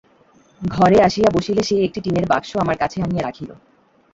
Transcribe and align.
ঘরে 0.61 0.97
আসিয়া 1.01 1.29
বসিলে 1.35 1.61
সে 1.63 1.75
একটি 1.83 1.99
টিনের 2.01 2.25
বাক্স 2.25 2.49
আমার 2.57 2.77
কাছে 2.77 2.97
আনিয়া 3.01 3.23
রাখিল। 3.23 3.49